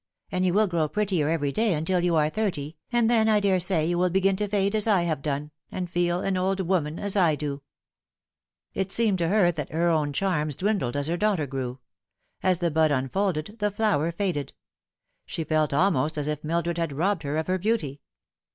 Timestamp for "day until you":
1.51-2.15